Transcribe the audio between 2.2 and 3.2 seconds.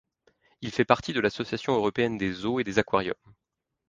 zoos et des aquariums.